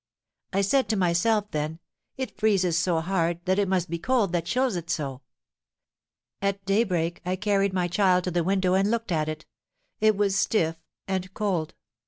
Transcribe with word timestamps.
I 0.51 0.61
said 0.61 0.89
to 0.89 0.95
myself 0.95 1.51
then; 1.51 1.79
'It 2.17 2.35
freezes 2.35 2.75
so 2.75 3.01
hard 3.01 3.39
that 3.45 3.59
it 3.59 3.67
must 3.67 3.87
be 3.87 3.97
the 3.97 4.01
cold 4.01 4.31
that 4.31 4.45
chills 4.45 4.75
it 4.75 4.89
so.' 4.89 5.21
At 6.41 6.65
daybreak 6.65 7.21
I 7.23 7.35
carried 7.35 7.71
my 7.71 7.87
child 7.87 8.23
to 8.23 8.31
the 8.31 8.43
window 8.43 8.73
and 8.73 8.89
looked 8.89 9.11
at 9.11 9.29
it; 9.29 9.45
it 9.99 10.17
was 10.17 10.35
stiff 10.35 10.77
and 11.07 11.31
cold. 11.35 11.75